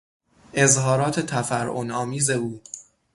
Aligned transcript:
اظهارات 0.53 1.19
تفرعن 1.19 1.91
آمیز 1.91 2.29
او 2.29 2.61